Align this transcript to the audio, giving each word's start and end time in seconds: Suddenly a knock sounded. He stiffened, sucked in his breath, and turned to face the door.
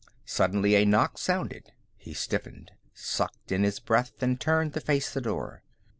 Suddenly 0.25 0.73
a 0.73 0.83
knock 0.83 1.19
sounded. 1.19 1.73
He 1.95 2.15
stiffened, 2.15 2.71
sucked 2.91 3.51
in 3.51 3.61
his 3.61 3.79
breath, 3.79 4.13
and 4.23 4.41
turned 4.41 4.73
to 4.73 4.81
face 4.81 5.13
the 5.13 5.21
door. 5.21 5.61